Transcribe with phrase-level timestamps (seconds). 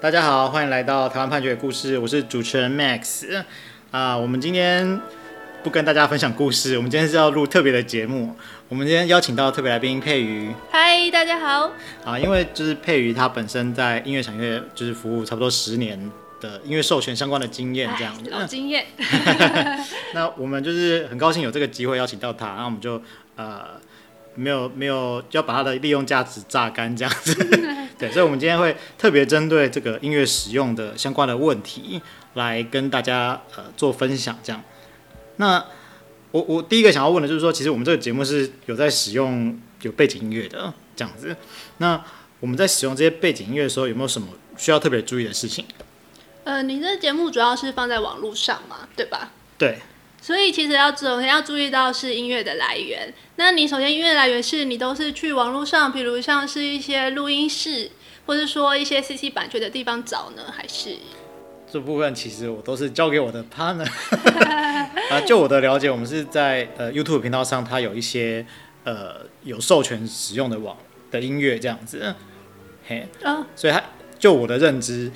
[0.00, 3.44] 大家好，欢迎来到台湾判决故事，我是主持人 Max 啊、
[3.90, 4.18] 呃。
[4.18, 4.98] 我们今天
[5.62, 8.34] 不跟大家分享故事，我们今天是要录特别的节目。
[8.70, 10.54] 我们今天邀请到特别来宾佩瑜。
[10.72, 11.70] 嗨，大家好。
[12.02, 16.10] 啊，因为就是佩瑜她本身在音乐产业就是服务差不多十年
[16.40, 18.86] 的音乐授权相关的经验，这样子老经验。
[20.14, 23.02] 那我们就是很高兴有这个机会邀请到他，然后我们就
[23.36, 23.66] 呃
[24.34, 27.34] 没有没有要把它的利用价值榨干这样子。
[27.98, 32.00] 对，所以，我们今天会特别针对这个音乐使用的相关的问题，
[32.34, 34.38] 来跟大家呃做分享。
[34.42, 34.62] 这样，
[35.36, 35.62] 那
[36.30, 41.36] 我我第一个想要问的就是说，其实我们这个节目是有在使用有背景音乐的这样子。
[41.76, 42.02] 那
[42.40, 45.66] 我们在使用这些背景音乐的时候，有没有什么需要特别注意的事情？
[46.44, 49.30] 呃，你这节目主要是放在网络上嘛，对吧？
[49.58, 49.78] 对。
[50.22, 53.12] 所以其实要首先要注意到是音乐的来源。
[53.36, 57.90] 那你首先音乐来源是你都是去网络上，比如像是一些录音室，
[58.26, 60.96] 或者说一些 CC 版权的地方找呢，还是？
[61.72, 63.88] 这部分其实我都是交给我的 partner。
[65.10, 68.44] 啊，就我的了解，我们是在呃 YouTube 频道上，它有一些
[68.84, 70.76] 呃有授权使用的网
[71.10, 72.14] 的音乐这样子。
[72.86, 73.82] 嘿，啊，所以它
[74.18, 75.10] 就我的认知，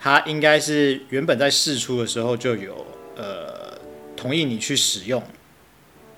[0.00, 3.77] 它应该是原本在试出的时候就有呃。
[4.18, 5.22] 同意你去使用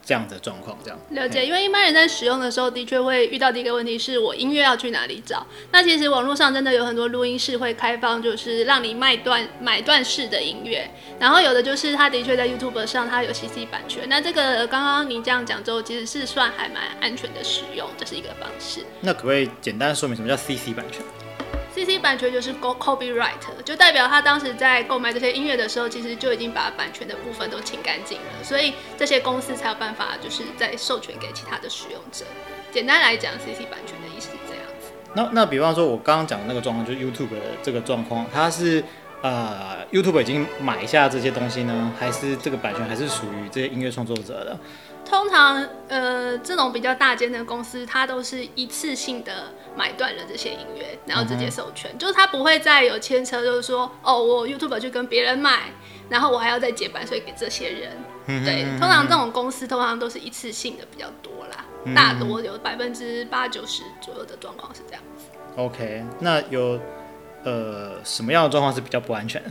[0.02, 1.44] 这样的状况，这样了解。
[1.44, 5.46] 因为一般人在使用的时候，的确会遇到的一个问题是我音乐要去哪里找？
[5.70, 10.90] 那其实网络上真的有很多录音室会开放，就是让你卖断买断式的音乐。
[11.20, 14.08] 然后有的就是它的确在 YouTube 上它有 CC 版权。
[14.08, 18.80] 那这个刚刚你这样讲之后，其实是算还蛮安全的使用，这是一个方式。
[19.02, 21.02] 那可不可以简单说明什么叫 CC 版权
[21.84, 32.24] ？CC 版权就是 copyright，就代表他当时在购买这些音乐的时候，其实就已经把版权的部分都清干净了，所以这些公司才有办法就是在授权给其他的使用者。
[32.70, 34.92] 简单来讲，CC 版权的意思是这样子。
[35.14, 38.84] 那那比方说，我刚刚讲的那个状况，就是 YouTube 的这个状况，它是
[39.22, 44.58] 呃 YouTube 已经买下这些东西呢，还是这个版权还是属于这些音乐创作者的？
[45.04, 55.70] 通常，呃，这种比较大间的公司，它都是一次性的买断了这些音乐，然后直接授权，嗯、就是他不会再有牵扯，就是说，哦，我 YouTube 去跟别人买，
[56.08, 57.92] 然后我还要再结版税给这些人。
[58.26, 65.24] 嗯、对，通常这种公司通常都是一次性的比较多啦，嗯、大多有百分之八九十左右的状况是这样子。
[65.56, 66.78] OK，那有
[67.42, 69.50] 呃什么样的状况是比较不安全的？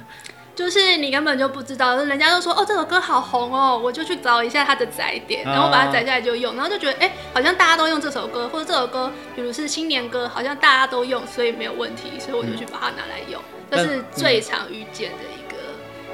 [0.59, 13.41] 就是你根本就不知道，人家都说哦，这首歌好红哦，我就去找一下它的载点，然后把它载下来就用，然后就觉得哎、欸，好像大家都用这首歌，或者这首歌，比如是新年歌，好像大家都用，所以没有问题，所以我就去把它拿来用。
[13.71, 15.55] 这、嗯、是最常遇见的一个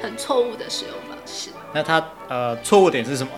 [0.00, 1.50] 很错误的使用方式。
[1.72, 3.32] 那它呃错误点是什么？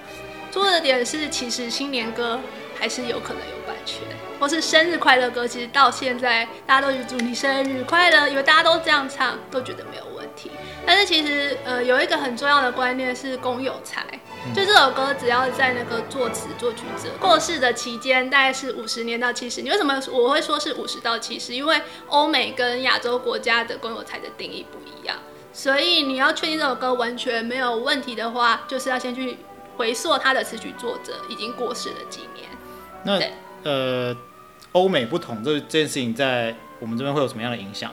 [0.53, 2.39] 错误的点是，其实新年歌
[2.79, 4.03] 还是有可能有版权，
[4.39, 10.08] 或是生日快乐歌，其实到现在大家都祝你生日快乐，因为大家都这样唱，都觉得没有。
[10.89, 14.07] 但是其实，呃，有一个很重要的观念是公有财。
[14.55, 19.71] 就这首歌，只要在那个作词作曲者过世的期间，大概是五十年到七十年。
[19.71, 21.55] 为什么我会说是五十到七十？
[21.55, 25.19] 因为欧美跟亚洲国家的公有财的定义不一样，
[25.53, 29.37] 所以你要确定这首歌完全没有问题的话，就是要先去
[29.77, 32.49] 回溯他的词曲作者已经过世了几年。
[33.05, 34.17] 那呃，
[34.73, 37.93] 欧美不同，这这件事情在我们这边会有什么样的影响？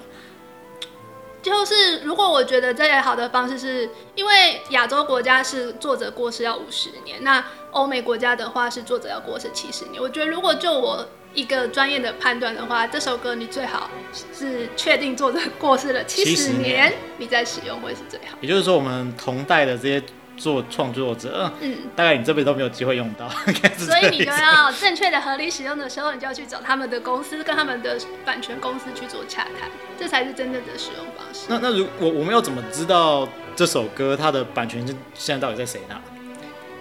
[1.45, 10.01] 就是如果我觉得最好的方式是，因为亚洲国家是作者过世要五十年，那欧美国家的话是作者要过世七十年。
[10.01, 13.91] 我觉得如果就我一个专业的判断的话，这首歌你最好
[14.33, 18.35] 是确定作者过世了七十年，你再使用会是最好。
[18.41, 20.03] 也就是说，我们同代的这些。
[20.37, 23.29] 做创作者，嗯，大概你这辈子都没有机会用到，
[23.77, 29.69] 所以你就要正确的合理使用的时候，你就要去找他们的公司，跟他们的版权公司去做洽谈，
[29.99, 31.45] 这才是真正的使用方式。
[31.47, 35.99] 那那如我我们要怎么知道这首歌它的版权现在到底在谁那？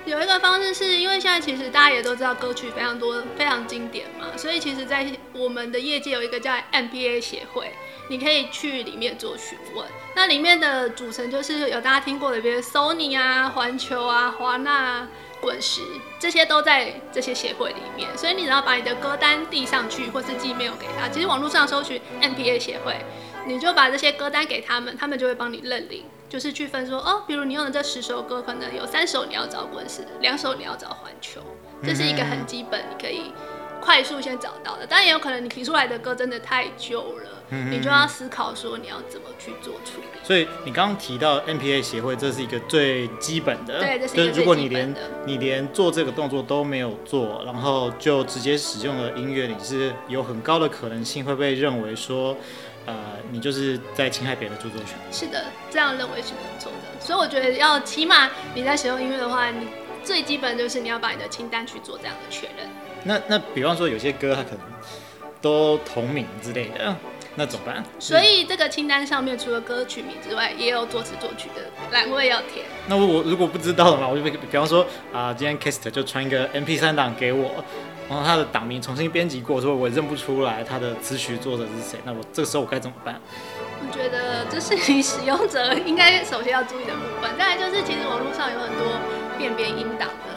[0.07, 7.73] 有一个方式是因为现在其实大家也都知道歌曲非常多，非常经典嘛，所以其实，在我们的业界有一个叫 MPA 协会。
[8.11, 15.09] 你可以去里面做询问，那里面的组成就是有大家听过的，比如 Sony 啊、环球啊、华纳、
[15.41, 15.81] 滚石，
[16.19, 18.07] 这些都在这些协会里面。
[18.15, 22.95] 所以你只要把你的歌单递上去，或是寄 mail 给他，其实网络上搜寻 MPA 协会，
[23.47, 26.05] 你就把这些歌单给他们，他们就会帮你认领，
[26.35, 31.41] 就是去分说哦，比如你用的这十首歌，可能有三首你要找滚石，两首你要找环球，
[31.81, 33.33] 这是一个很基本，你可以。
[33.85, 34.87] 快速先找到的。
[34.87, 40.19] 当然也有可能你提出来的歌真的太旧了，嗯、你就要思考说你要怎么去做处理。
[40.23, 44.31] 所以你刚刚提到 NPA 协会，这是一个最基本的，对，这是。
[44.31, 44.95] 如果你连
[45.27, 52.37] 你连做这个动作都没有做，然后就直接使用了音乐，你是有很高的可能性会被认为说。
[52.87, 54.95] 呃，你就是在侵害别人的著作权。
[55.11, 57.01] 是的，这样认为是没有错的。
[57.01, 59.69] 所以我觉得要起码你在使用音乐的话，你
[60.03, 62.69] 最基本就是你要把你的清单去做这样的确认。
[63.05, 64.61] 那那比方说有些歌它可能
[65.41, 66.95] 都同名之类的，
[67.37, 67.85] 那怎么办？
[67.99, 71.63] 所以这个清单上面除了歌曲名之外，也有作词作曲的
[71.93, 72.65] 栏位要填。
[72.89, 77.65] 那我如果不知道的话，我就比比方说啊、呃，今天 Kist 就传一个 MP3 档给我。
[78.07, 81.99] 然后他的档名重新编辑过，所以我认不出来他的词曲作者是谁。
[82.05, 83.19] 那我这个时候我该怎么办？
[83.81, 87.31] 我觉得这是你使用者应该首先要注意的部分。
[87.39, 89.01] 再来就是，其实网络上有很多
[89.39, 90.34] 辨别音档的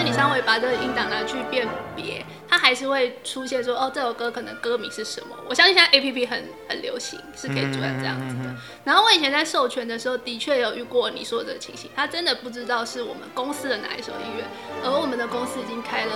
[0.00, 5.36] 是你稍微把这个音档拿去辨别，它还是会出现说，哦，这首歌可能歌名是什么。
[5.46, 8.54] 我相信现在 APP 很很流行，是可以做成这样子的。
[8.82, 14.44] 然后我以前在授权的时候，的确有遇过你说的情形，他真的不知道是我们公司的哪一首音乐。
[14.82, 16.12] 而我们的公司已经开了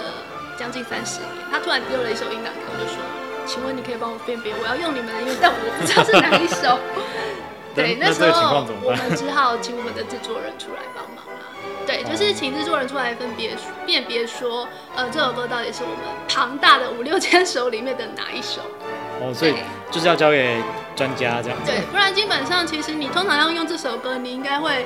[0.59, 2.97] 将近三十年，他突然丢了一首音档给我，就说
[3.45, 6.81] ：“请问你可以帮我辨别，我要用你们的音乐，但我不知道是哪一首。
[7.77, 11.24] ”对，那时候我们只好请我们的制作人出来帮忙了。
[11.87, 14.67] 对，就是请制作人出来分别辨别说，
[14.97, 15.99] 呃，这首歌到底是我们
[16.29, 18.63] 庞大的五六千首里面的哪一首？
[19.21, 19.55] 哦，所以
[19.91, 20.61] 就是要交给
[20.97, 21.71] 专家这样子。
[21.71, 24.85] 对，不然基本上其实你通常要用这首歌，你应该会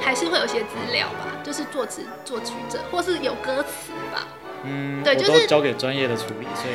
[0.00, 1.26] 还是会有些资料吧。
[1.42, 4.26] 就是作词作曲者，或是有歌词吧。
[4.64, 6.74] 嗯，对，就是交给专业的处理，所以，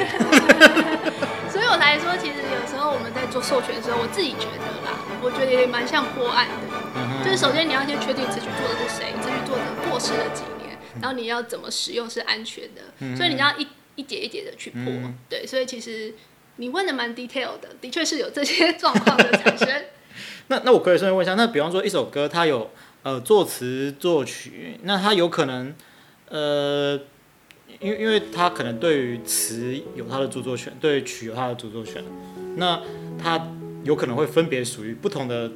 [1.53, 6.64] 所以我才说，其实有时候我们在做授权的时候，我自己觉得啦，我觉得也蛮像破案的。
[7.35, 14.83] 首先你要先确定词曲作者是谁，词曲作者过世了几年，然后你要怎么使用是安全的，嗯、所以你要一一节一节的去破。
[14.85, 16.13] 嗯、对，所以其实
[16.55, 19.67] 你问的蛮 detail 的，的确是有这些状况的产生。
[20.47, 22.69] 那那我可以顺便问一下，那比方说一首歌，它有。
[23.03, 25.75] 呃，作词作曲，那它有可能，
[26.27, 26.99] 呃，
[27.79, 32.03] 因为因为它可能对于词有它的著作权，对于曲有它的著作权，
[32.55, 32.81] 那
[33.21, 33.51] 它
[33.83, 35.51] 有可能会分别属于不同的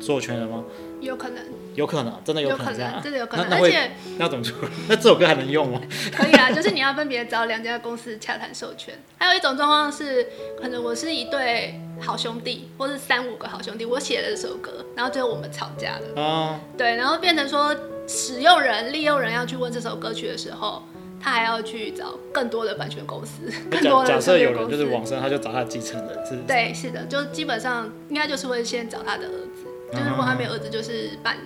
[0.00, 0.64] 所有权人吗？
[1.00, 1.42] 有可能，
[1.74, 4.54] 有可能，真的有可能，真的有可能，而且那怎么做？
[4.88, 5.80] 那这首歌还能用吗？
[6.12, 8.94] 可以啊， 就是你要分别找两家公司洽谈授权。
[9.18, 10.26] 还有一种状况是，
[10.60, 16.22] 可能我是一对好兄弟，或是三五个好兄弟，我写了这首歌，然后最后我们吵架了。
[16.22, 16.60] 啊。
[16.76, 17.74] 对，然后变成说
[18.06, 20.82] 使用人、利用人要去问这首歌曲的时候，
[21.22, 23.42] 他还要去找更多的版权公司。
[23.70, 26.36] 更多的假设有人就是往生，他就找他继承人，是？
[26.46, 29.49] 对，是的，就基本上应该就是会先找他的儿子。
[29.92, 31.36] 就是如果他没有儿子，就是伴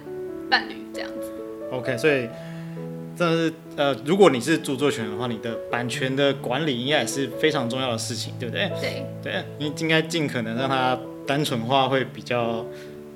[0.51, 1.33] 伴侣这样子。
[1.71, 2.29] OK，所以
[3.17, 8.71] 真的是呃，如果你是著作权的话，你的版权的管理应该也是非常重要的事情，对不对？
[8.81, 12.65] 对对，你应该尽可能让它单纯化，会比较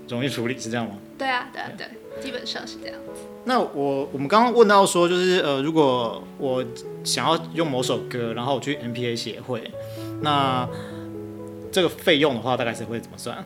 [0.08, 0.94] 容易处理，是这样吗？
[1.18, 1.86] 对啊，对啊，对，
[2.22, 3.20] 基本上是这样子。
[3.44, 6.64] 那我我们刚刚问到说，就是呃，如果我
[7.04, 9.70] 想要用某首歌，然后我去 MPA 协会，
[10.22, 10.68] 那
[11.72, 13.44] 这个费用的话，大概是会怎么算？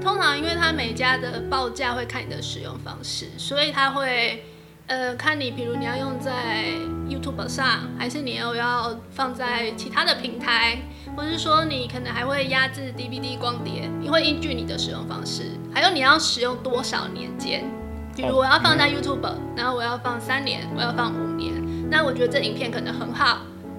[0.00, 4.44] 通常，因为它每家的报价会看你的使用方式，所以它会，
[4.86, 6.64] 呃，看你，比如你要用在
[7.08, 10.78] YouTube 上，还是你要要放在其他的平台，
[11.16, 17.64] 或是说你可能还会压制 DVD 光碟，你会依据你的使用方式，还有你要使用多少年间，
[18.14, 21.52] 比如我要放在 YouTube，然后我要放三年，我要放五年，
[21.90, 23.38] 那我觉得这影片可能很好，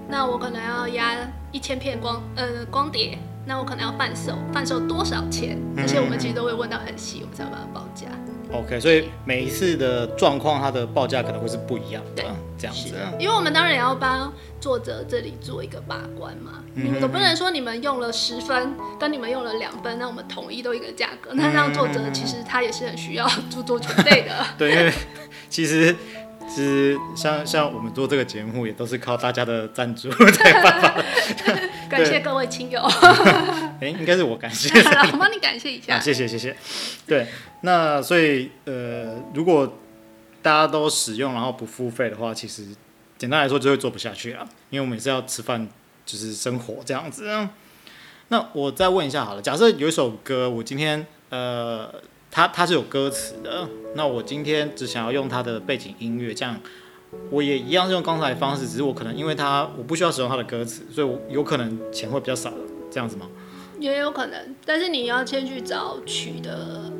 [0.09, 1.15] 那我可能要压
[1.51, 3.17] 一千片光，呃，光碟。
[3.47, 5.57] 那我可能要贩售，贩售多少钱？
[5.77, 8.07] 这些我们其实都会问到很细，我们才有办法报价。
[8.51, 12.25] OK，所以每一次的状况，它的报价可能会是不一样的，对
[12.57, 12.93] 这样子。
[13.17, 24.45] 因为我们当然也要帮作者这里做一个把关嘛，你们总不能说你们用了十分，跟你们用了两分，那我们统一都一个价格，那让作者其实他也是很需要著作权费的。
[24.57, 24.91] 对，因为
[25.49, 25.95] 其实。
[26.49, 30.95] 其实像像我们做这个节目，也都是靠大家的赞助 才办法。
[31.97, 32.81] 感谢各位亲友。
[33.81, 34.69] 哎，应该是我感谢。
[35.13, 35.95] 我帮你感谢一下。
[35.95, 36.55] 啊，谢谢谢谢。
[37.05, 37.27] 对，
[37.61, 39.77] 那所以呃，如果
[40.41, 42.65] 大家都使用然后不付费的话，其实
[43.17, 45.67] 简单来说就会做不下去啊，因为我们也是要吃饭，
[46.05, 47.27] 就是生活这样子。
[48.29, 51.93] 那我再问一下好了，假设有一首歌，我今天呃。
[52.29, 56.59] 它它是有歌词的，那我今天只想要用它的背景音乐，这样
[57.29, 62.53] 我也一样是用刚才的方式，只是我可能因为他我不需要使用他的歌词，所以我有可能钱会比较少，
[62.91, 63.27] 这样子吗？
[63.79, 66.91] 也有可能，但是你要先去找曲的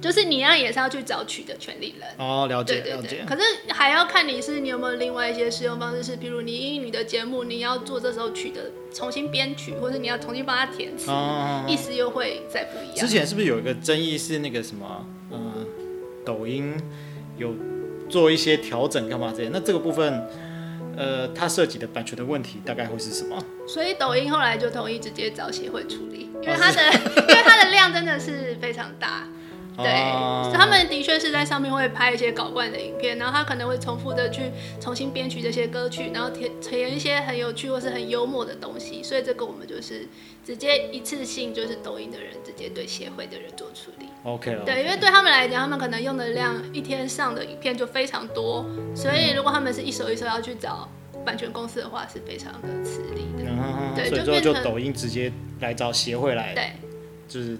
[0.00, 2.08] 就是你要也是要去找取的权利人。
[2.18, 3.24] 哦，了解，对对对了解。
[3.26, 3.42] 可是
[3.72, 12.96] 还要看你是你有没有另外一些使用方式，是比如你因你的节目你要做这时候取得重新编曲，或者你要重新帮他填词，哦，意思又会再不一样。
[12.96, 15.66] 之前是不是有一个争议是那个什么，嗯、呃，
[16.24, 16.74] 抖音
[17.36, 17.54] 有
[18.10, 19.50] 做一些调整干嘛这些？
[19.52, 20.22] 那这个部分，
[20.96, 23.42] 呃，它涉及的版权的问题大概会是什么？
[23.66, 29.26] 所以抖音后来就同意直接找协会处理，因为它的、哦、 因为它的量真的是非常大。
[29.82, 40.08] 对，哦、他们的确是在上面会拍一些搞怪的影片，然后他可能会重复的去重新编曲这些歌曲，然后填填一些很有趣或是很幽默的东西，所以这个我们就是
[40.44, 44.06] 直接一次性就是抖音的人直接对协会的人做处理。
[44.24, 44.64] OK，, okay.
[44.64, 50.88] 对，因为对他们来讲，他们可能用的量一天上的影片就非常多，所以如果他们是一首一首要去找
[51.24, 53.44] 版权公司的话，是非常的吃力的。
[53.48, 56.72] 嗯、对，所以就就抖音直接来找协会来，对，
[57.28, 57.58] 就是。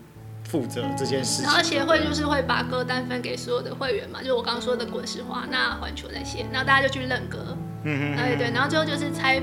[0.50, 9.40] 负责这件事情，然后协会就是会把歌单分给所有的会员嘛，就我刚刚说的滚石华那环球那些，然后大家就去认歌，嗯嗯，对对，然后最后就是拆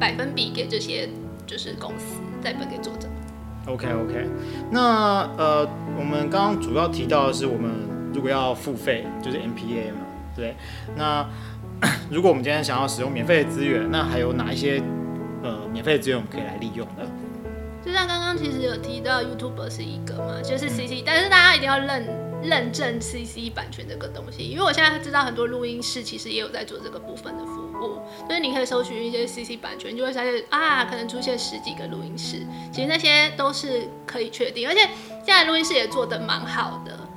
[0.00, 1.08] 百分比给这些
[1.46, 3.08] 就是公司，再分给作者。
[3.66, 4.26] OK OK，
[4.72, 7.70] 那呃，我们刚刚主要提到的是，我们
[8.12, 10.00] 如果要付费，就是 MPA 嘛，
[10.34, 10.56] 对。
[10.96, 11.24] 那
[12.10, 14.82] 如果我们今天想要使用免费的资源，那还有哪一些
[15.42, 17.06] 呃免费的资源我们可以来利用的？
[17.88, 22.06] 就像刚刚其实有提到 YouTube 是一个嘛，就是 CC，但是大家一定要认
[22.42, 34.80] 认证 CC 版权这个东西，因为我现在知道很多录音室其实也有在做这个部分的服务，所以你可以搜寻一些 CC 版权，就会发现啊，可能出现十几个录音室，其实那些都是可以确定，而且
[35.24, 37.07] 现在录音室也做得蛮好的。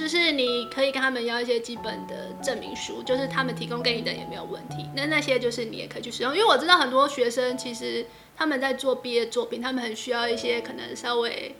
[0.00, 4.86] 就是你可以跟他们要一些基本的证明书，就是他们提供给你的也没有问题。
[4.96, 11.54] 那那些就是你也可以去使用，因为我知道很多学生其实他们在做毕业作品，他们很需要一些可能稍微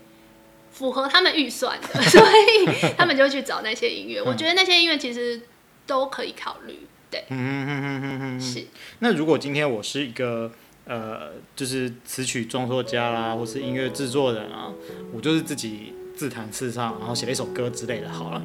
[0.70, 4.22] 符合他们预算的，所以他们就会去找那些音乐。
[4.22, 5.42] 我觉得那些音乐其实
[5.86, 6.78] 都可以考虑。
[7.10, 8.64] 对，嗯嗯嗯嗯嗯嗯，是。
[9.00, 10.50] 那如果今天我是一个
[10.86, 14.72] 呃，就是词曲创作家啦，或是音乐制作人啊，
[15.12, 15.92] 我就是自己。
[16.20, 18.06] 自弹自唱，然后写了一首歌之类的。
[18.10, 18.42] 好了，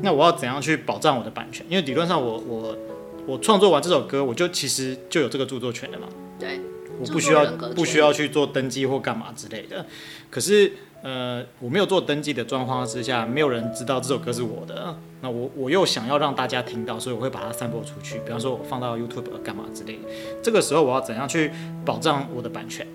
[0.00, 1.66] 那我要怎样去保障我的版权？
[1.68, 2.78] 因为理论上我，我我
[3.26, 6.06] 我创作完这首歌，我就其实就有这个著作权的嘛。
[6.38, 6.60] 对，
[7.00, 9.84] 我不需要不需要去做登记或干嘛之类的。
[10.30, 14.96] 可是，呃，我没有做登记的状况之下，没有人知道这首歌是我的。
[15.20, 18.20] 那我我又想要让大家听到，所以我会把它散播出去。
[18.24, 20.02] 比方说，我放到 YouTube 干嘛之类的。
[20.44, 21.50] 这个时候，我要怎样去
[21.84, 22.86] 保障我的版权？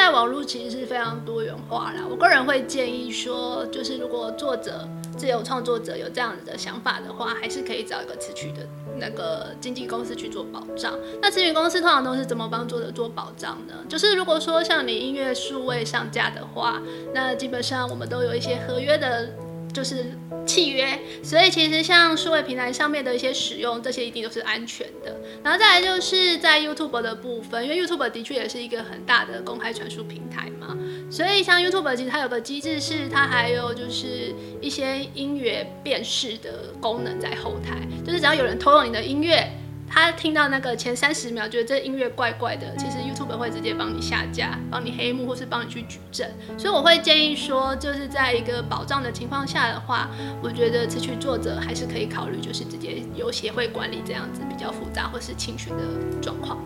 [0.00, 8.66] 现在网络其实是非常多元化啦，我个人会建议说，就是如果作者、自由创作者有这样子的想法的话，还是可以找一个词曲的
[8.96, 10.94] 那个经纪公司去做保障。
[11.20, 13.74] 那词曲公司通常都是怎么帮作者做保障呢？
[13.90, 16.80] 就是如果说像你音乐数位上架的话，
[17.12, 19.28] 那基本上我们都有一些合约的。
[19.72, 20.06] 就是
[20.46, 25.16] 契约，所以其实像数位平台上面的一些使用，这些一定都是安全的。
[25.42, 30.76] 然后再来就是在 YouTube 的部分，因为 YouTube 的确也是一个很大的公开传输平台嘛，
[31.10, 39.48] 所以像 YouTube 其实它有个机制，是它还有就是一些音乐辨识的功能在后台，就是只要有人偷用你的音乐。
[39.92, 46.30] 他听到那个前三十秒，觉得这音乐怪怪的，其实 YouTube 会直接帮你下架，帮你黑幕，或是帮你去举证。
[46.56, 50.08] 所以我会建议说，就是在一个保障的情况下的话，
[50.40, 55.82] 我觉得词曲作者还是可以考虑，就是直接由协会管理这样子比较复杂或是侵权的
[56.22, 56.56] 状况。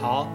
[0.00, 0.28] 好，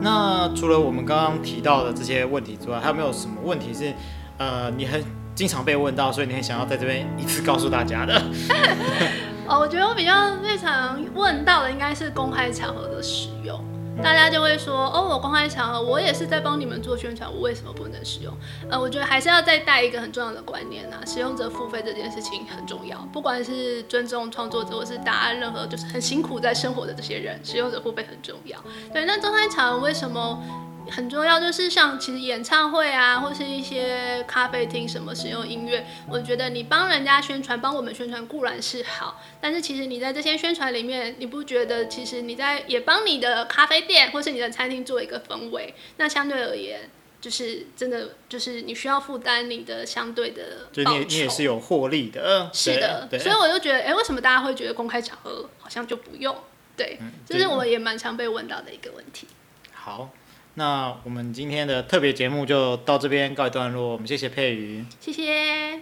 [0.00, 3.92] 那除了我们刚刚提到的这些问题之外，还有没有什么问题是
[4.38, 8.22] 呃你很经常被问到，所以你很想要在这边一次告诉大家的？
[9.46, 13.62] 哦，我觉得我比较最常问到的应该是公开场合的使用，
[14.02, 18.32] 大家就会说，哦，我公开场合我也是在帮你们做宣传，我为什么不能使用？
[18.70, 28.58] 呃，我觉得还是要再带一个很重要的观念呐，使用者付费这件事情很重要，不管是尊重创作者，或是答案任何就是很辛苦在生活的这些人，使用者付费很重要。
[28.94, 30.42] 对，那公开场合为什么？
[30.90, 56.36] 很重要，就是像其实演唱会啊，或是一些咖啡厅什么使用音乐，我觉得你帮人家宣传，帮我们宣传固然是好，但是其实你在这些宣传里面，你不觉得其实你在也帮你的咖啡店或是你的餐厅做一个氛围，那相对而言，就是真的就是你需要负担你的相对的就你你也是有获利的，是的，所以我就觉得，哎、欸，为什么大家会觉得公开场合好像就不用？
[56.76, 59.26] 对，嗯、就是我也蛮常被问到的一个问题。
[59.72, 60.10] 好。
[60.54, 65.80] 那我们今天的特别节目就到这边告一段落，我们谢谢佩瑜，谢谢。